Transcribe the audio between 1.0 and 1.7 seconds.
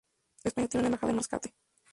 en Mascate.